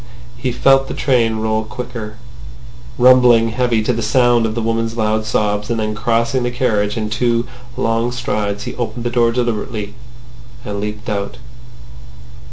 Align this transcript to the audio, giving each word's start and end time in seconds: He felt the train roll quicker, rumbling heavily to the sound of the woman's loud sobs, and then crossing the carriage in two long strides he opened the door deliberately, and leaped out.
He 0.35 0.51
felt 0.51 0.87
the 0.87 0.95
train 0.95 1.35
roll 1.35 1.63
quicker, 1.63 2.15
rumbling 2.97 3.49
heavily 3.49 3.83
to 3.83 3.93
the 3.93 4.01
sound 4.01 4.47
of 4.47 4.55
the 4.55 4.61
woman's 4.63 4.97
loud 4.97 5.27
sobs, 5.27 5.69
and 5.69 5.79
then 5.79 5.93
crossing 5.93 6.41
the 6.41 6.49
carriage 6.49 6.97
in 6.97 7.07
two 7.07 7.45
long 7.77 8.11
strides 8.11 8.63
he 8.63 8.73
opened 8.77 9.03
the 9.03 9.11
door 9.11 9.31
deliberately, 9.31 9.93
and 10.65 10.81
leaped 10.81 11.07
out. 11.07 11.37